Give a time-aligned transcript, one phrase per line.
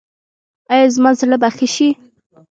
[0.71, 1.89] ایا زما زړه به ښه شي؟